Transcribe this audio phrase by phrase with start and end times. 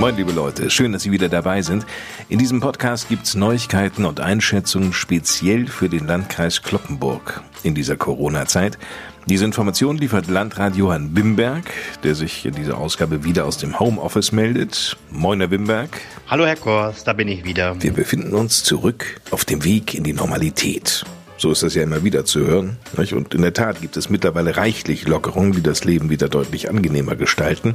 [0.00, 1.84] Moin, liebe Leute, schön, dass Sie wieder dabei sind.
[2.30, 8.78] In diesem Podcast gibt's Neuigkeiten und Einschätzungen speziell für den Landkreis Kloppenburg in dieser Corona-Zeit.
[9.26, 11.64] Diese Information liefert Landrat Johann Wimberg,
[12.02, 14.96] der sich in dieser Ausgabe wieder aus dem Homeoffice meldet.
[15.10, 15.90] Moin, Herr Wimberg.
[16.28, 17.76] Hallo, Herr Kors, da bin ich wieder.
[17.82, 21.04] Wir befinden uns zurück auf dem Weg in die Normalität.
[21.36, 22.78] So ist das ja immer wieder zu hören.
[22.96, 27.16] Und in der Tat gibt es mittlerweile reichlich Lockerungen, die das Leben wieder deutlich angenehmer
[27.16, 27.74] gestalten.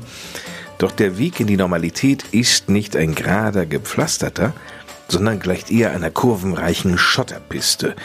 [0.77, 4.53] Doch der Weg in die Normalität ist nicht ein gerader, gepflasterter,
[5.07, 7.95] sondern gleicht eher einer kurvenreichen Schotterpiste.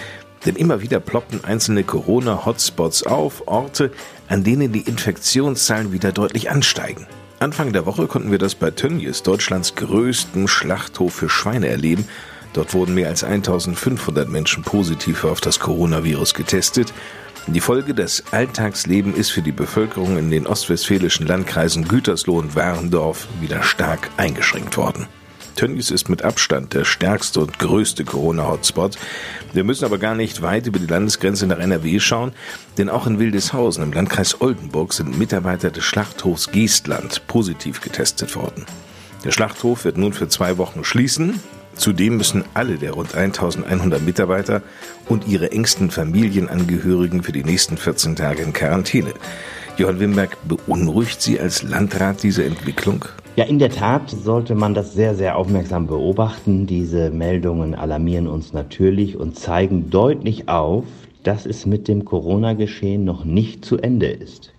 [0.46, 3.90] Denn immer wieder ploppen einzelne Corona-Hotspots auf, Orte,
[4.28, 7.06] an denen die Infektionszahlen wieder deutlich ansteigen.
[7.40, 12.06] Anfang der Woche konnten wir das bei Tönnies, Deutschlands größten Schlachthof für Schweine, erleben.
[12.52, 16.92] Dort wurden mehr als 1500 Menschen positiv auf das Coronavirus getestet
[17.54, 23.26] die Folge des Alltagslebens ist für die Bevölkerung in den ostwestfälischen Landkreisen Gütersloh und Warendorf
[23.40, 25.06] wieder stark eingeschränkt worden.
[25.56, 28.96] Tönnies ist mit Abstand der stärkste und größte Corona-Hotspot.
[29.52, 32.32] Wir müssen aber gar nicht weit über die Landesgrenze nach NRW schauen,
[32.78, 38.64] denn auch in Wildeshausen im Landkreis Oldenburg sind Mitarbeiter des Schlachthofs Geestland positiv getestet worden.
[39.24, 41.40] Der Schlachthof wird nun für zwei Wochen schließen.
[41.74, 44.62] Zudem müssen alle der rund 1100 Mitarbeiter
[45.08, 49.14] und ihre engsten Familienangehörigen für die nächsten 14 Tage in Quarantäne.
[49.76, 53.06] Johann Wimberg, beunruhigt Sie als Landrat diese Entwicklung?
[53.36, 56.66] Ja, in der Tat sollte man das sehr, sehr aufmerksam beobachten.
[56.66, 60.84] Diese Meldungen alarmieren uns natürlich und zeigen deutlich auf,
[61.22, 64.52] dass es mit dem Corona-Geschehen noch nicht zu Ende ist.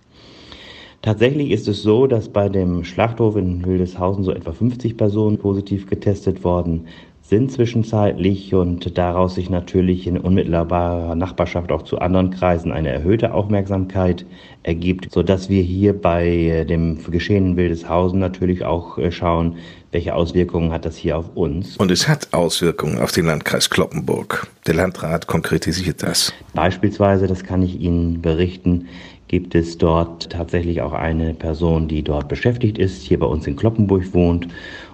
[1.02, 5.88] Tatsächlich ist es so, dass bei dem Schlachthof in Wildeshausen so etwa 50 Personen positiv
[5.88, 6.86] getestet worden
[7.32, 13.32] sind zwischenzeitlich und daraus sich natürlich in unmittelbarer Nachbarschaft auch zu anderen Kreisen eine erhöhte
[13.32, 14.26] Aufmerksamkeit
[14.62, 19.56] ergibt, so dass wir hier bei dem Geschehen in Wildeshausen natürlich auch äh, schauen,
[19.92, 21.76] welche Auswirkungen hat das hier auf uns?
[21.78, 24.46] Und es hat Auswirkungen auf den Landkreis Kloppenburg.
[24.66, 26.32] Der Landrat konkretisiert das.
[26.54, 28.88] Beispielsweise, das kann ich Ihnen berichten,
[29.32, 33.56] gibt es dort tatsächlich auch eine Person, die dort beschäftigt ist, hier bei uns in
[33.56, 34.46] Kloppenburg wohnt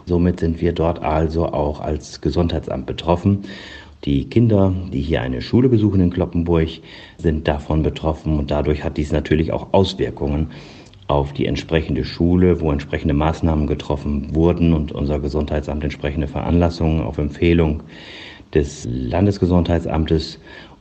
[0.06, 3.40] Somit sind wir dort also auch als Gesundheitsamt betroffen.
[4.04, 6.68] Die Kinder, die hier eine Schule besuchen in Kloppenburg,
[7.18, 10.52] sind davon betroffen und dadurch hat dies natürlich auch Auswirkungen
[11.08, 17.18] auf die entsprechende Schule, wo entsprechende Maßnahmen getroffen wurden und unser Gesundheitsamt entsprechende Veranlassungen auf
[17.18, 17.82] Empfehlung
[18.54, 20.38] des Landesgesundheitsamtes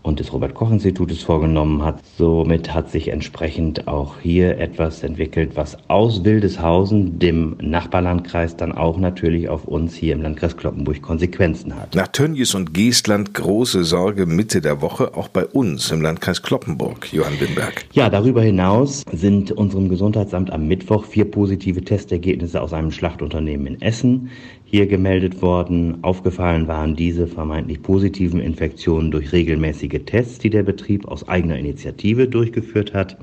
[0.08, 2.00] und des Robert-Koch-Institutes vorgenommen hat.
[2.18, 8.98] Somit hat sich entsprechend auch hier etwas entwickelt, was aus Wildeshausen, dem Nachbarlandkreis, dann auch
[8.98, 11.94] natürlich auf uns hier im Landkreis Kloppenburg Konsequenzen hat.
[11.94, 17.12] Nach Tönnies und Geestland große Sorge Mitte der Woche, auch bei uns im Landkreis Kloppenburg,
[17.12, 17.86] Johann Winberg.
[17.92, 23.82] Ja, darüber hinaus sind unserem Gesundheitsamt am Mittwoch vier positive Testergebnisse aus einem Schlachtunternehmen in
[23.82, 24.30] Essen
[24.70, 26.00] hier gemeldet worden.
[26.02, 32.28] Aufgefallen waren diese vermeintlich positiven Infektionen durch regelmäßige Tests, die der Betrieb aus eigener Initiative
[32.28, 33.18] durchgeführt hat.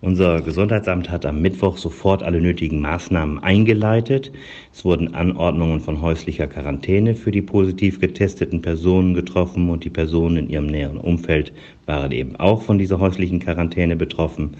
[0.00, 4.32] Unser Gesundheitsamt hat am Mittwoch sofort alle nötigen Maßnahmen eingeleitet.
[4.72, 10.36] Es wurden Anordnungen von häuslicher Quarantäne für die positiv getesteten Personen getroffen und die Personen
[10.38, 11.52] in ihrem näheren Umfeld
[11.86, 14.56] waren eben auch von dieser häuslichen Quarantäne betroffen.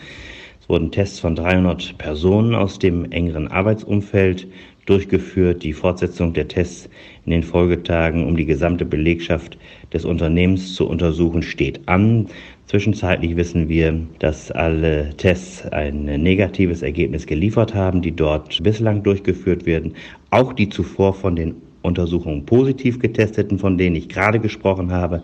[0.60, 4.46] Es wurden Tests von 300 Personen aus dem engeren Arbeitsumfeld
[4.86, 5.62] durchgeführt.
[5.62, 6.88] Die Fortsetzung der Tests
[7.24, 9.58] in den Folgetagen, um die gesamte Belegschaft
[9.92, 12.26] des Unternehmens zu untersuchen, steht an.
[12.66, 19.66] Zwischenzeitlich wissen wir, dass alle Tests ein negatives Ergebnis geliefert haben, die dort bislang durchgeführt
[19.66, 19.94] werden.
[20.30, 25.22] Auch die zuvor von den Untersuchungen positiv getesteten, von denen ich gerade gesprochen habe,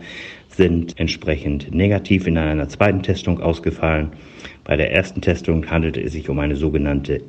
[0.49, 4.11] sind entsprechend negativ in einer zweiten Testung ausgefallen.
[4.65, 7.23] Bei der ersten Testung handelte es sich um eine sogenannte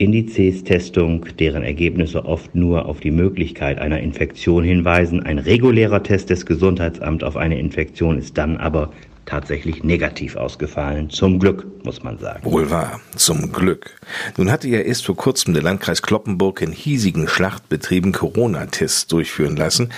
[0.00, 5.22] Indizes-Testung, deren Ergebnisse oft nur auf die Möglichkeit einer Infektion hinweisen.
[5.22, 8.90] Ein regulärer Test des Gesundheitsamts auf eine Infektion ist dann aber
[9.26, 11.10] tatsächlich negativ ausgefallen.
[11.10, 12.50] Zum Glück, muss man sagen.
[12.50, 14.00] Wohl wahr, zum Glück.
[14.38, 19.90] Nun hatte ja erst vor kurzem der Landkreis Kloppenburg in hiesigen Schlachtbetrieben Corona-Tests durchführen lassen.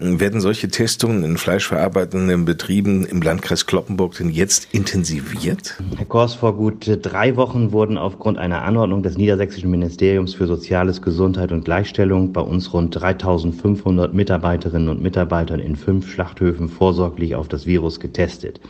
[0.00, 5.76] Werden solche Testungen in fleischverarbeitenden Betrieben im Landkreis Kloppenburg denn jetzt intensiviert?
[5.96, 11.02] Herr Kors, vor gut drei Wochen wurden aufgrund einer Anordnung des Niedersächsischen Ministeriums für Soziales,
[11.02, 17.48] Gesundheit und Gleichstellung bei uns rund 3500 Mitarbeiterinnen und Mitarbeitern in fünf Schlachthöfen vorsorglich auf
[17.48, 18.60] das Virus getestet.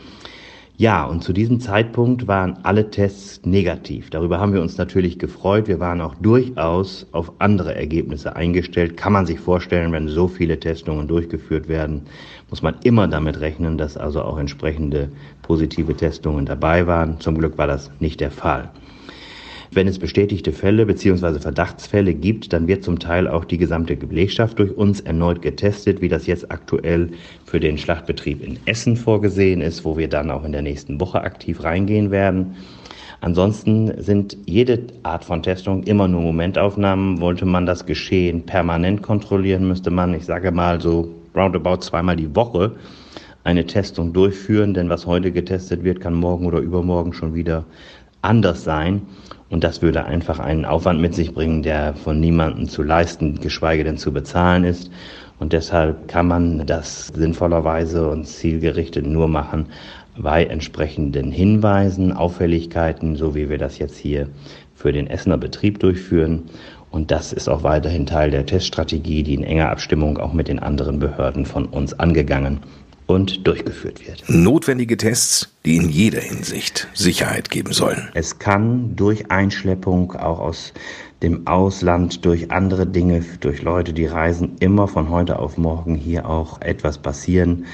[0.79, 4.09] Ja, und zu diesem Zeitpunkt waren alle Tests negativ.
[4.11, 5.67] Darüber haben wir uns natürlich gefreut.
[5.67, 8.95] Wir waren auch durchaus auf andere Ergebnisse eingestellt.
[8.95, 12.03] Kann man sich vorstellen, wenn so viele Testungen durchgeführt werden,
[12.49, 15.09] muss man immer damit rechnen, dass also auch entsprechende
[15.41, 17.19] positive Testungen dabei waren.
[17.19, 18.71] Zum Glück war das nicht der Fall.
[19.71, 21.39] Wenn es bestätigte Fälle bzw.
[21.39, 26.09] Verdachtsfälle gibt, dann wird zum Teil auch die gesamte Belegschaft durch uns erneut getestet, wie
[26.09, 27.09] das jetzt aktuell
[27.45, 31.21] für den Schlachtbetrieb in Essen vorgesehen ist, wo wir dann auch in der nächsten Woche
[31.21, 32.55] aktiv reingehen werden.
[33.21, 37.21] Ansonsten sind jede Art von Testung immer nur Momentaufnahmen.
[37.21, 42.35] Wollte man das Geschehen permanent kontrollieren, müsste man, ich sage mal so roundabout zweimal die
[42.35, 42.75] Woche
[43.43, 47.65] eine Testung durchführen, denn was heute getestet wird, kann morgen oder übermorgen schon wieder
[48.21, 49.01] anders sein.
[49.49, 53.83] Und das würde einfach einen Aufwand mit sich bringen, der von niemandem zu leisten, geschweige
[53.83, 54.91] denn zu bezahlen ist.
[55.39, 59.67] Und deshalb kann man das sinnvollerweise und zielgerichtet nur machen
[60.17, 64.27] bei entsprechenden Hinweisen, Auffälligkeiten, so wie wir das jetzt hier
[64.75, 66.43] für den Essener Betrieb durchführen.
[66.91, 70.59] Und das ist auch weiterhin Teil der Teststrategie, die in enger Abstimmung auch mit den
[70.59, 72.59] anderen Behörden von uns angegangen
[73.09, 74.23] und durchgeführt wird.
[74.27, 78.09] Notwendige Tests, die in jeder Hinsicht Sicherheit geben sollen.
[78.13, 80.73] Es kann durch Einschleppung auch aus
[81.23, 86.29] dem Ausland, durch andere Dinge, durch Leute, die reisen, immer von heute auf morgen hier
[86.29, 87.65] auch etwas passieren.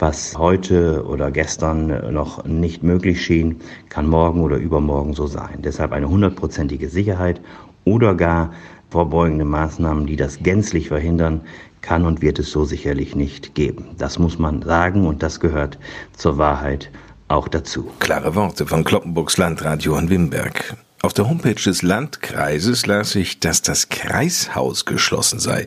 [0.00, 3.60] Was heute oder gestern noch nicht möglich schien,
[3.90, 5.58] kann morgen oder übermorgen so sein.
[5.62, 7.40] Deshalb eine hundertprozentige Sicherheit
[7.84, 8.52] oder gar
[8.88, 11.42] vorbeugende Maßnahmen, die das gänzlich verhindern,
[11.82, 13.94] kann und wird es so sicherlich nicht geben.
[13.98, 15.78] Das muss man sagen und das gehört
[16.16, 16.90] zur Wahrheit
[17.28, 17.90] auch dazu.
[18.00, 20.76] Klare Worte von Kloppenburgs Landrat Johann Wimberg.
[21.02, 25.66] Auf der Homepage des Landkreises las ich, dass das Kreishaus geschlossen sei.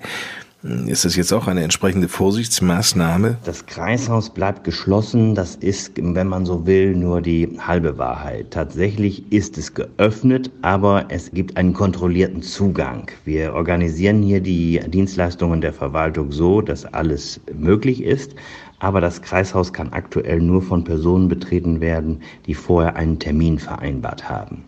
[0.63, 3.37] Ist das jetzt auch eine entsprechende Vorsichtsmaßnahme?
[3.43, 5.35] Das Kreishaus bleibt geschlossen.
[5.35, 8.51] Das ist, wenn man so will, nur die halbe Wahrheit.
[8.51, 13.11] Tatsächlich ist es geöffnet, aber es gibt einen kontrollierten Zugang.
[13.25, 18.33] Wir organisieren hier die Dienstleistungen der Verwaltung so, dass alles möglich ist.
[18.79, 24.29] Aber das Kreishaus kann aktuell nur von Personen betreten werden, die vorher einen Termin vereinbart
[24.29, 24.63] haben.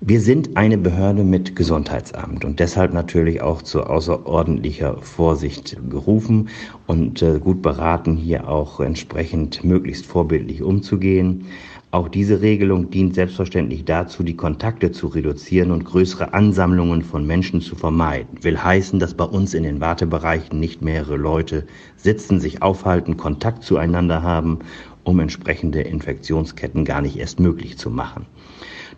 [0.00, 6.50] Wir sind eine Behörde mit Gesundheitsamt und deshalb natürlich auch zu außerordentlicher Vorsicht gerufen
[6.86, 11.46] und äh, gut beraten, hier auch entsprechend möglichst vorbildlich umzugehen.
[11.90, 17.60] Auch diese Regelung dient selbstverständlich dazu, die Kontakte zu reduzieren und größere Ansammlungen von Menschen
[17.60, 18.38] zu vermeiden.
[18.42, 21.66] Will heißen, dass bei uns in den Wartebereichen nicht mehrere Leute
[21.96, 24.60] sitzen, sich aufhalten, Kontakt zueinander haben,
[25.02, 28.26] um entsprechende Infektionsketten gar nicht erst möglich zu machen.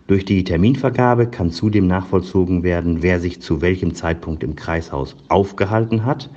[0.07, 6.03] Durch die Terminvergabe kann zudem nachvollzogen werden, wer sich zu welchem Zeitpunkt im Kreishaus aufgehalten
[6.03, 6.29] hat.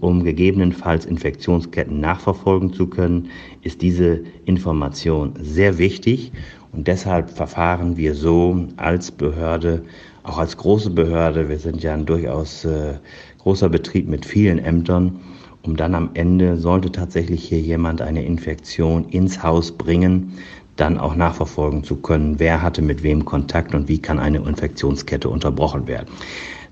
[0.00, 3.28] Um gegebenenfalls Infektionsketten nachverfolgen zu können,
[3.62, 6.32] ist diese Information sehr wichtig.
[6.72, 9.82] Und deshalb verfahren wir so als Behörde,
[10.24, 12.94] auch als große Behörde, wir sind ja ein durchaus äh,
[13.38, 15.20] großer Betrieb mit vielen Ämtern,
[15.62, 20.32] um dann am Ende, sollte tatsächlich hier jemand eine Infektion ins Haus bringen,
[20.76, 25.28] dann auch nachverfolgen zu können, wer hatte mit wem Kontakt und wie kann eine Infektionskette
[25.28, 26.08] unterbrochen werden.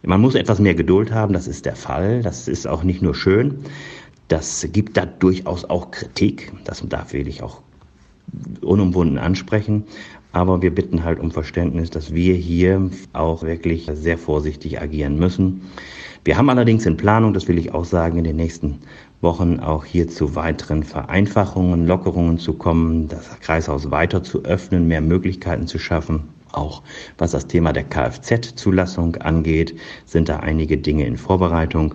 [0.02, 2.22] Man muss etwas mehr Geduld haben, das ist der Fall.
[2.22, 3.58] Das ist auch nicht nur schön.
[4.28, 6.52] Das gibt da durchaus auch Kritik.
[6.64, 7.60] Das darf will auch
[8.62, 9.84] unumwunden ansprechen.
[10.32, 15.62] Aber wir bitten halt um Verständnis, dass wir hier auch wirklich sehr vorsichtig agieren müssen.
[16.24, 18.78] Wir haben allerdings in Planung, das will ich auch sagen, in den nächsten
[19.22, 25.00] Wochen auch hier zu weiteren Vereinfachungen, Lockerungen zu kommen, das Kreishaus weiter zu öffnen, mehr
[25.00, 26.22] Möglichkeiten zu schaffen.
[26.52, 26.82] Auch
[27.18, 31.94] was das Thema der Kfz-Zulassung angeht, sind da einige Dinge in Vorbereitung.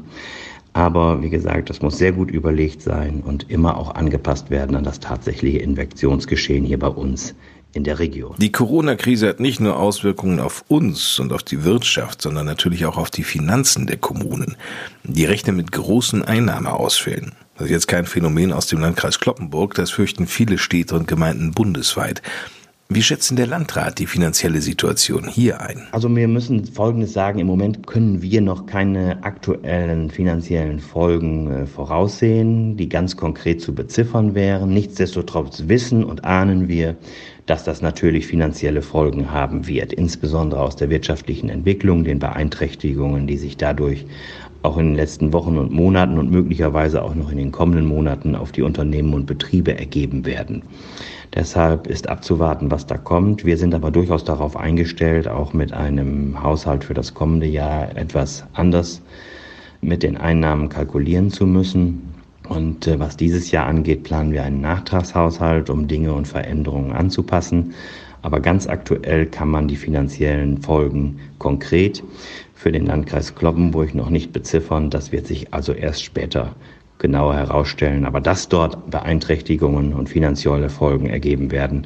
[0.73, 4.83] Aber wie gesagt, das muss sehr gut überlegt sein und immer auch angepasst werden an
[4.83, 7.33] das tatsächliche Infektionsgeschehen hier bei uns
[7.75, 8.35] in der Region.
[8.37, 12.97] Die Corona-Krise hat nicht nur Auswirkungen auf uns und auf die Wirtschaft, sondern natürlich auch
[12.97, 14.55] auf die Finanzen der Kommunen.
[15.03, 17.33] Die rechnen mit großen Einnahmeausfällen.
[17.57, 21.51] Das ist jetzt kein Phänomen aus dem Landkreis Kloppenburg, das fürchten viele Städte und Gemeinden
[21.51, 22.21] bundesweit.
[22.87, 25.87] Wie schätzen der Landrat die finanzielle Situation hier ein?
[25.91, 27.39] Also wir müssen Folgendes sagen.
[27.39, 33.73] Im Moment können wir noch keine aktuellen finanziellen Folgen äh, voraussehen, die ganz konkret zu
[33.73, 34.69] beziffern wären.
[34.71, 36.95] Nichtsdestotrotz wissen und ahnen wir,
[37.47, 43.37] dass das natürlich finanzielle Folgen haben wird, insbesondere aus der wirtschaftlichen Entwicklung, den Beeinträchtigungen, die
[43.37, 44.05] sich dadurch
[44.65, 48.35] auch in den letzten Wochen und Monaten und möglicherweise auch noch in den kommenden Monaten
[48.35, 50.63] auf die Unternehmen und Betriebe ergeben werden.
[51.33, 53.45] Deshalb ist abzuwarten, was da kommt.
[53.45, 58.45] Wir sind aber durchaus darauf eingestellt, auch mit einem Haushalt für das kommende Jahr etwas
[58.53, 59.01] anders
[59.81, 62.13] mit den Einnahmen kalkulieren zu müssen.
[62.47, 67.73] Und äh, was dieses Jahr angeht, planen wir einen Nachtragshaushalt, um Dinge und Veränderungen anzupassen.
[68.25, 72.03] Aber ganz aktuell kann man die finanziellen Folgen konkret
[72.55, 74.89] für den Landkreis Kloppenburg noch nicht beziffern.
[74.89, 76.55] Das wird sich also erst später
[76.97, 78.03] genauer herausstellen.
[78.03, 81.85] Aber dass dort Beeinträchtigungen und finanzielle Folgen ergeben werden,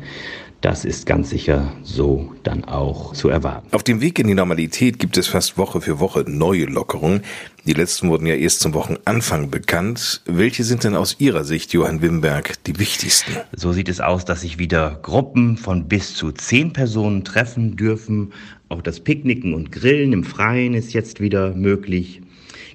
[0.62, 3.68] das ist ganz sicher so dann auch zu erwarten.
[3.72, 7.22] Auf dem Weg in die Normalität gibt es fast Woche für Woche neue Lockerungen.
[7.66, 10.22] Die letzten wurden ja erst zum Wochenanfang bekannt.
[10.26, 13.38] Welche sind denn aus Ihrer Sicht, Johann Wimberg, die wichtigsten?
[13.56, 18.34] So sieht es aus, dass sich wieder Gruppen von bis zu zehn Personen treffen dürfen.
[18.68, 22.22] Auch das Picknicken und Grillen im Freien ist jetzt wieder möglich.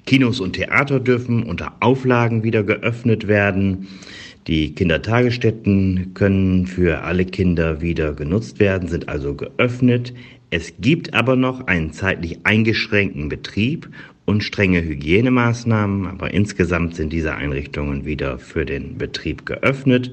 [0.05, 3.87] Kinos und Theater dürfen unter Auflagen wieder geöffnet werden.
[4.47, 10.13] Die Kindertagesstätten können für alle Kinder wieder genutzt werden, sind also geöffnet.
[10.51, 13.89] Es gibt aber noch einen zeitlich eingeschränkten Betrieb
[14.25, 20.11] und strenge Hygienemaßnahmen, aber insgesamt sind diese Einrichtungen wieder für den Betrieb geöffnet.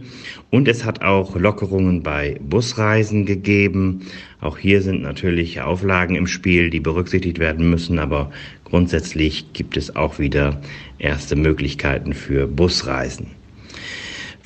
[0.49, 4.01] Und es hat auch Lockerungen bei Busreisen gegeben.
[4.41, 8.33] Auch hier sind natürlich Auflagen im Spiel, die berücksichtigt werden müssen, aber
[8.65, 10.63] grundsätzlich gibt es auch wieder
[10.99, 13.42] erste Möglichkeiten für Busreisen.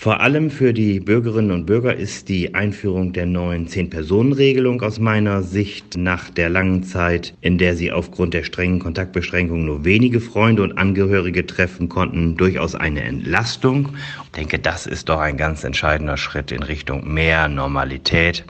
[0.06, 5.42] Vor allem für die Bürgerinnen und Bürger ist die Einführung der neuen Zehn-Personen-Regelung aus meiner
[5.42, 10.62] Sicht nach der langen Zeit, in der sie aufgrund der strengen Kontaktbeschränkungen nur wenige Freunde
[10.62, 13.96] und Angehörige treffen konnten, durchaus eine Entlastung.
[14.26, 18.44] Ich denke, das ist doch ein ganz entscheidender Schritt in Richtung mehr Normalität.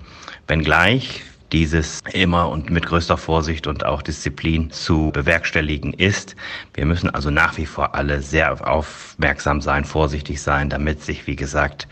[0.48, 1.22] Wenngleich
[1.52, 6.36] dieses immer und mit größter Vorsicht und auch Disziplin zu bewerkstelligen ist.
[6.74, 11.36] Wir müssen also nach wie vor alle sehr aufmerksam sein, vorsichtig sein, damit sich, wie
[11.36, 11.86] gesagt,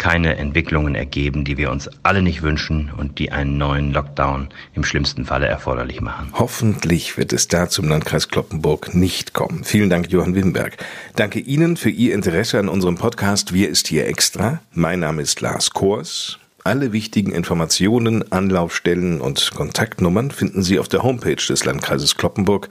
[0.00, 4.82] keine Entwicklungen ergeben, die wir uns alle nicht wünschen und die einen neuen Lockdown im
[4.82, 6.32] schlimmsten Falle erforderlich machen.
[6.32, 9.62] Hoffentlich wird es da zum Landkreis Kloppenburg nicht kommen.
[9.62, 10.78] Vielen Dank, Johann Wimberg.
[11.16, 14.62] Danke Ihnen für Ihr Interesse an unserem Podcast Wir ist hier extra.
[14.72, 16.39] Mein Name ist Lars Kors.
[16.62, 22.68] Alle wichtigen Informationen, Anlaufstellen und Kontaktnummern finden Sie auf der Homepage des Landkreises Kloppenburg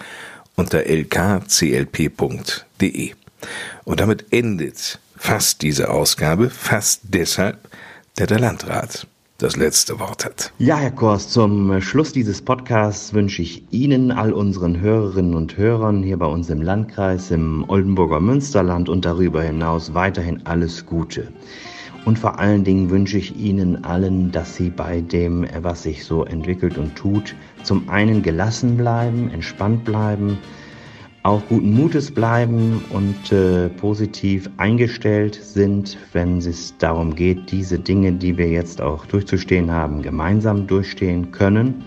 [0.55, 1.81] unter lkclp.de.
[3.85, 7.57] Und damit endet fast diese Ausgabe, fast deshalb,
[8.19, 9.07] der der Landrat
[9.39, 10.51] das letzte Wort hat.
[10.59, 16.03] Ja, Herr Kors, zum Schluss dieses Podcasts wünsche ich Ihnen, all unseren Hörerinnen und Hörern
[16.03, 21.31] hier bei uns im Landkreis, im Oldenburger Münsterland und darüber hinaus weiterhin alles Gute.
[22.05, 26.23] Und vor allen Dingen wünsche ich Ihnen allen, dass Sie bei dem, was sich so
[26.23, 30.39] entwickelt und tut, zum einen gelassen bleiben, entspannt bleiben,
[31.23, 38.13] auch guten Mutes bleiben und äh, positiv eingestellt sind, wenn es darum geht, diese Dinge,
[38.13, 41.83] die wir jetzt auch durchzustehen haben, gemeinsam durchstehen können.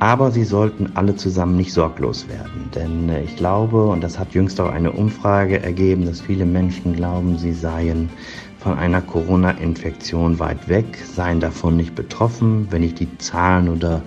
[0.00, 2.70] Aber sie sollten alle zusammen nicht sorglos werden.
[2.74, 6.94] Denn äh, ich glaube, und das hat jüngst auch eine Umfrage ergeben, dass viele Menschen
[6.94, 8.10] glauben, sie seien
[8.58, 12.68] von einer Corona-Infektion weit weg, seien davon nicht betroffen.
[12.70, 14.02] Wenn ich die Zahlen oder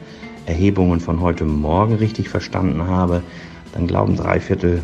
[0.45, 3.23] Erhebungen von heute Morgen richtig verstanden habe,
[3.73, 4.83] dann glauben drei Viertel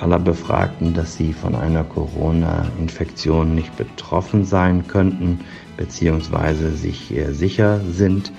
[0.00, 5.40] aller Befragten, dass sie von einer Corona-Infektion nicht betroffen sein könnten,
[5.76, 8.32] beziehungsweise sich sicher sind,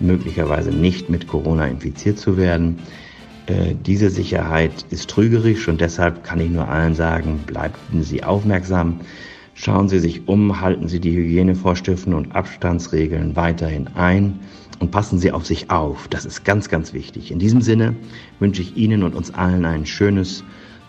[0.00, 2.78] möglicherweise nicht mit Corona infiziert zu werden.
[3.46, 9.00] Äh, diese Sicherheit ist trügerisch und deshalb kann ich nur allen sagen, bleiben Sie aufmerksam.
[9.62, 14.40] Schauen Sie sich um, halten Sie die Hygienevorschriften und Abstandsregeln weiterhin ein
[14.78, 16.08] und passen Sie auf sich auf.
[16.08, 17.30] Das ist ganz, ganz wichtig.
[17.30, 17.94] In diesem Sinne
[18.38, 20.42] wünsche ich Ihnen und uns allen ein schönes,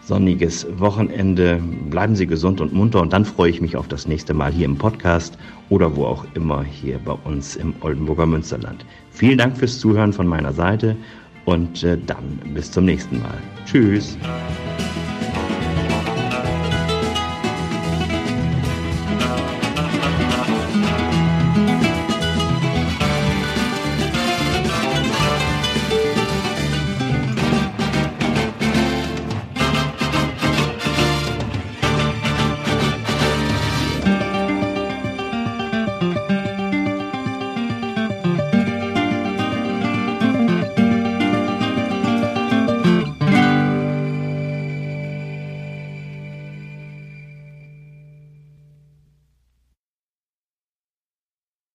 [0.06, 1.62] sonniges Wochenende.
[1.90, 4.68] Bleiben Sie gesund und munter und dann freue ich mich auf das nächste Mal hier
[4.68, 5.38] im Podcast
[5.68, 8.86] oder wo auch immer hier bei uns im Oldenburger Münsterland.
[9.10, 10.96] Vielen Dank fürs Zuhören von meiner Seite
[11.44, 13.38] und äh, dann bis zum nächsten Mal.
[13.66, 14.18] Tschüss.